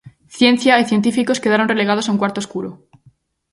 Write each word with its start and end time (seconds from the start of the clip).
Ciencia 0.39 0.73
e 0.81 0.87
científicos 0.91 1.41
quedaron 1.43 1.69
relegados 1.73 2.05
a 2.07 2.11
un 2.13 2.19
cuarto 2.21 2.39
escuro. 2.43 2.71